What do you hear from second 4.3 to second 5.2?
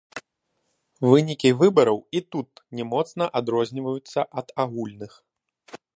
ад агульных.